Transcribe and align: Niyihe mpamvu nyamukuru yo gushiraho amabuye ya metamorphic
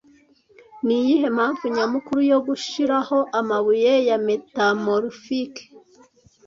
Niyihe 0.85 1.27
mpamvu 1.37 1.63
nyamukuru 1.75 2.19
yo 2.31 2.39
gushiraho 2.47 3.17
amabuye 3.39 3.93
ya 4.07 4.17
metamorphic 4.27 5.53